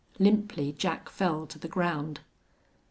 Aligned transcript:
Limply 0.17 0.71
Jack 0.71 1.09
fell 1.09 1.45
to 1.45 1.59
the 1.59 1.67
ground. 1.67 2.21